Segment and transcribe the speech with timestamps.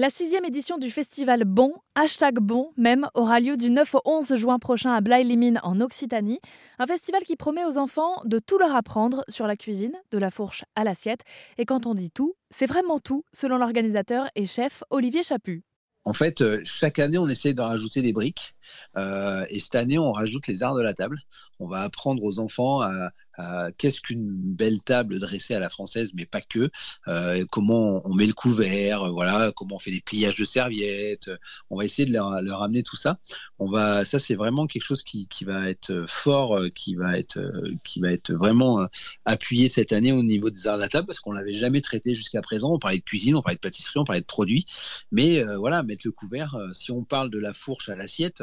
[0.00, 4.36] La sixième édition du festival Bon, hashtag Bon même, aura lieu du 9 au 11
[4.36, 6.38] juin prochain à Blaye-les-Mines en Occitanie.
[6.78, 10.30] Un festival qui promet aux enfants de tout leur apprendre sur la cuisine, de la
[10.30, 11.22] fourche à l'assiette.
[11.58, 15.64] Et quand on dit tout, c'est vraiment tout, selon l'organisateur et chef Olivier Chaput.
[16.04, 18.54] En fait, euh, chaque année, on essaye de rajouter des briques.
[18.96, 21.18] Euh, et cette année, on rajoute les arts de la table.
[21.58, 23.10] On va apprendre aux enfants à,
[23.78, 26.70] qu'est-ce qu'une belle table dressée à la française, mais pas que.
[27.06, 31.30] Euh, comment on met le couvert, voilà, comment on fait des pliages de serviettes.
[31.70, 33.18] On va essayer de leur, leur amener tout ça.
[33.58, 37.40] On va, ça c'est vraiment quelque chose qui, qui, va être fort, qui va être,
[37.84, 38.86] qui va être vraiment
[39.24, 42.14] appuyé cette année au niveau des arts de la table parce qu'on l'avait jamais traité
[42.14, 42.72] jusqu'à présent.
[42.72, 44.66] On parlait de cuisine, on parlait de pâtisserie, on parlait de produits,
[45.10, 46.56] mais voilà, mettre le couvert.
[46.74, 48.42] si on parle de la fourche à l'assiette,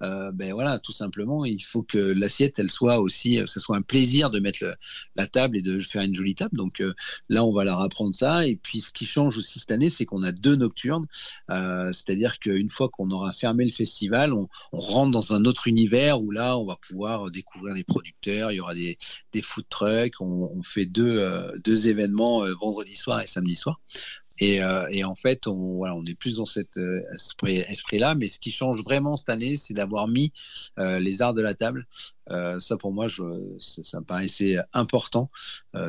[0.00, 4.21] ben voilà, tout simplement, il faut que l'assiette elle soit aussi, ce soit un plaisir
[4.30, 4.64] de mettre
[5.16, 6.56] la table et de faire une jolie table.
[6.56, 6.94] Donc euh,
[7.28, 8.46] là, on va leur apprendre ça.
[8.46, 11.06] Et puis, ce qui change aussi cette année, c'est qu'on a deux nocturnes.
[11.50, 16.20] Euh, c'est-à-dire qu'une fois qu'on aura fermé le festival, on, rentre dans un autre univers
[16.20, 18.52] où là, on va pouvoir découvrir des producteurs.
[18.52, 18.98] Il y aura des,
[19.32, 20.20] des food trucks.
[20.20, 23.80] On, fait deux, euh, deux événements vendredi soir et samedi soir.
[24.42, 28.14] Euh, et, en fait, on, est plus dans cet euh, esprit-là.
[28.14, 30.32] mais ce qui change vraiment cette année, c'est d'avoir mis
[30.78, 31.86] euh, les arts de la table.
[32.28, 35.30] ça, pour moi, ça, me paraissait important.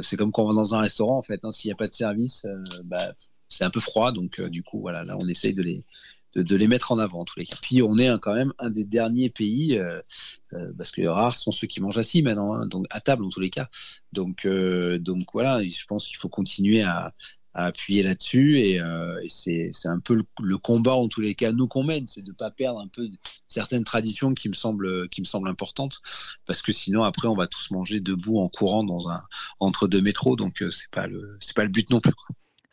[0.01, 1.39] c'est comme quand on va dans un restaurant, en fait.
[1.43, 2.45] Hein, S'il n'y a pas de service,
[2.83, 3.13] bah,
[3.49, 4.11] c'est un peu froid.
[4.11, 5.83] Donc, du coup, voilà, là, on essaye de les,
[6.35, 7.55] de, les mettre en avant en tous les cas.
[7.61, 9.79] Puis on est quand même un des derniers pays,
[10.77, 13.39] parce que rares sont ceux qui mangent assis maintenant, hein, donc à table en tous
[13.39, 13.69] les cas.
[14.11, 17.13] Donc, donc voilà, je pense qu'il faut continuer à,
[17.53, 21.83] appuyer là-dessus et, euh, c'est un peu le, combat en tous les cas nous qu'on
[21.83, 23.07] mène, c'est de pas perdre un peu
[23.47, 26.01] certaines traditions qui me semblent qui me importantes
[26.45, 29.23] parce que sinon après on va tous manger debout en courant dans un
[29.59, 32.13] entre deux métros donc euh, c'est pas le c'est pas le but non plus.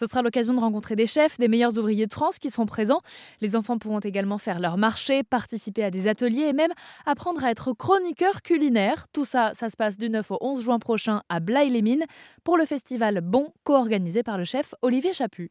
[0.01, 3.03] Ce sera l'occasion de rencontrer des chefs, des meilleurs ouvriers de France qui seront présents.
[3.43, 6.73] Les enfants pourront également faire leur marché, participer à des ateliers et même
[7.05, 9.09] apprendre à être chroniqueurs culinaires.
[9.13, 12.07] Tout ça, ça se passe du 9 au 11 juin prochain à Blaye-les-Mines
[12.45, 15.51] pour le festival Bon, co-organisé par le chef Olivier Chaput.